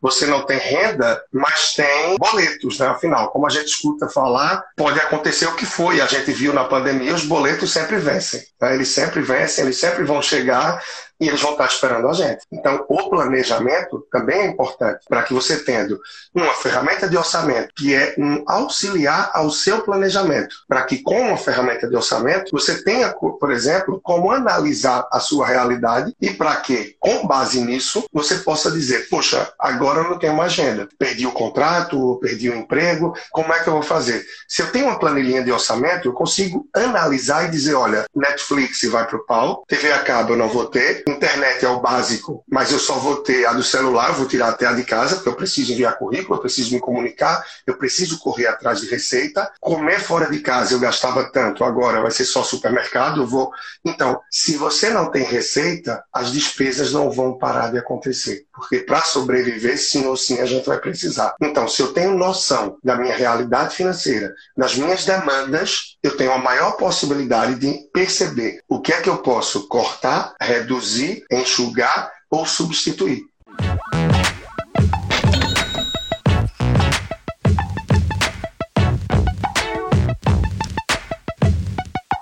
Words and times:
você 0.00 0.26
não 0.26 0.46
tem 0.46 0.58
renda, 0.58 1.22
mas 1.32 1.74
tem 1.74 2.16
boletos, 2.16 2.78
né? 2.78 2.86
Afinal, 2.86 3.30
como 3.30 3.46
a 3.46 3.50
gente 3.50 3.68
escuta 3.68 4.08
falar, 4.08 4.64
pode 4.76 4.98
acontecer 4.98 5.46
o 5.46 5.54
que 5.54 5.66
foi. 5.66 6.00
A 6.00 6.06
gente 6.06 6.32
viu 6.32 6.52
na 6.52 6.64
pandemia, 6.64 7.14
os 7.14 7.24
boletos 7.24 7.72
sempre 7.72 7.98
vencem. 7.98 8.42
Né? 8.60 8.74
Eles 8.74 8.88
sempre 8.88 9.20
vencem, 9.20 9.64
eles 9.64 9.78
sempre 9.78 10.04
vão 10.04 10.22
chegar 10.22 10.82
e 11.20 11.28
eles 11.28 11.40
vão 11.40 11.52
estar 11.52 11.66
esperando 11.66 12.08
a 12.08 12.12
gente. 12.12 12.44
Então, 12.50 12.84
o 12.88 13.10
planejamento 13.10 14.06
também 14.10 14.40
é 14.40 14.46
importante 14.46 15.04
para 15.08 15.22
que 15.22 15.34
você 15.34 15.58
tendo 15.58 16.00
uma 16.34 16.54
ferramenta 16.54 17.08
de 17.08 17.16
orçamento 17.16 17.74
que 17.76 17.94
é 17.94 18.14
um 18.18 18.42
auxiliar 18.46 19.30
ao 19.34 19.50
seu 19.50 19.82
planejamento, 19.82 20.54
para 20.66 20.82
que 20.82 20.98
com 20.98 21.20
uma 21.20 21.36
ferramenta 21.36 21.88
de 21.88 21.94
orçamento 21.94 22.50
você 22.52 22.82
tenha, 22.82 23.12
por 23.12 23.50
exemplo, 23.50 24.00
como 24.02 24.30
analisar 24.30 25.06
a 25.12 25.20
sua 25.20 25.46
realidade 25.46 26.14
e 26.20 26.30
para 26.30 26.56
que, 26.56 26.96
com 26.98 27.26
base 27.26 27.60
nisso, 27.60 28.04
você 28.12 28.36
possa 28.36 28.70
dizer, 28.70 29.08
poxa, 29.08 29.52
agora 29.58 30.00
eu 30.00 30.10
não 30.10 30.18
tenho 30.18 30.34
mais 30.34 30.52
agenda, 30.52 30.88
perdi 30.98 31.26
o 31.26 31.32
contrato, 31.32 32.18
perdi 32.20 32.50
o 32.50 32.56
emprego, 32.56 33.14
como 33.30 33.52
é 33.52 33.60
que 33.60 33.68
eu 33.68 33.74
vou 33.74 33.82
fazer? 33.82 34.24
Se 34.48 34.62
eu 34.62 34.72
tenho 34.72 34.86
uma 34.86 34.98
planilhinha 34.98 35.44
de 35.44 35.52
orçamento, 35.52 36.08
eu 36.08 36.12
consigo 36.12 36.66
analisar 36.74 37.46
e 37.46 37.50
dizer, 37.50 37.74
olha, 37.74 38.04
Netflix 38.14 38.82
vai 38.84 39.06
para 39.06 39.16
o 39.16 39.24
pau, 39.24 39.64
TV 39.68 39.92
a 39.92 40.00
cabo 40.00 40.32
eu 40.32 40.36
não 40.36 40.48
vou 40.48 40.66
ter, 40.66 41.04
internet 41.10 41.64
é 41.64 41.68
o 41.68 41.80
básico, 41.80 42.44
mas 42.48 42.70
eu 42.72 42.78
só 42.78 42.94
vou 42.94 43.16
ter 43.18 43.46
a 43.46 43.52
do 43.52 43.62
celular, 43.62 44.12
vou 44.12 44.26
tirar 44.26 44.48
até 44.48 44.66
a 44.66 44.72
de 44.72 44.84
casa, 44.84 45.16
porque 45.16 45.28
eu 45.28 45.36
preciso 45.36 45.72
enviar 45.72 45.98
currículo, 45.98 46.36
eu 46.36 46.40
preciso 46.40 46.74
me 46.74 46.80
comunicar, 46.80 47.44
eu 47.66 47.76
preciso 47.76 48.18
correr 48.18 48.46
atrás 48.46 48.80
de 48.80 48.88
receita. 48.88 49.50
Comer 49.60 50.00
fora 50.00 50.30
de 50.30 50.40
casa 50.40 50.74
eu 50.74 50.80
gastava 50.80 51.30
tanto, 51.32 51.64
agora 51.64 52.00
vai 52.00 52.10
ser 52.10 52.24
só 52.24 52.42
supermercado, 52.42 53.22
eu 53.22 53.26
vou. 53.26 53.50
Então, 53.84 54.20
se 54.30 54.56
você 54.56 54.90
não 54.90 55.10
tem 55.10 55.24
receita, 55.24 56.02
as 56.12 56.32
despesas 56.32 56.92
não 56.92 57.10
vão 57.10 57.38
parar 57.38 57.70
de 57.70 57.78
acontecer, 57.78 58.44
porque 58.52 58.78
para 58.78 59.02
sobreviver, 59.02 59.78
sim 59.78 60.06
ou 60.06 60.16
sim, 60.16 60.40
a 60.40 60.46
gente 60.46 60.66
vai 60.66 60.78
precisar. 60.78 61.34
Então, 61.40 61.68
se 61.68 61.82
eu 61.82 61.92
tenho 61.92 62.16
noção 62.16 62.76
da 62.82 62.96
minha 62.96 63.14
realidade 63.14 63.74
financeira, 63.74 64.34
das 64.56 64.74
minhas 64.76 65.04
demandas, 65.04 65.96
eu 66.02 66.16
tenho 66.16 66.32
a 66.32 66.38
maior 66.38 66.72
possibilidade 66.72 67.56
de 67.56 67.88
perceber 67.92 68.60
o 68.68 68.80
que 68.80 68.92
é 68.92 69.00
que 69.00 69.08
eu 69.08 69.18
posso 69.18 69.68
cortar, 69.68 70.34
reduzir, 71.00 71.24
enxugar 71.30 72.12
ou 72.30 72.46
substituir. 72.46 73.22